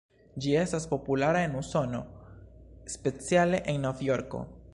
[0.45, 2.01] Ĝi estas populara en Usono,
[2.97, 4.47] speciale en Novjorko.